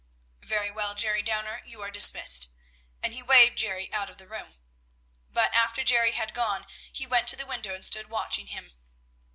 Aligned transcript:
"Very 0.41 0.71
well, 0.71 0.95
Jerry 0.95 1.21
Downer; 1.21 1.61
you 1.63 1.79
are 1.83 1.91
dismissed," 1.91 2.49
and 3.03 3.13
he 3.13 3.21
waved 3.21 3.55
Jerry 3.59 3.93
out 3.93 4.09
of 4.09 4.17
the 4.17 4.27
room. 4.27 4.55
But 5.29 5.53
after 5.53 5.83
Jerry 5.83 6.13
had 6.13 6.33
gone, 6.33 6.65
he 6.91 7.05
went 7.05 7.27
to 7.27 7.35
the 7.35 7.45
window 7.45 7.75
and 7.75 7.85
stood 7.85 8.09
watching 8.09 8.47
him. 8.47 8.71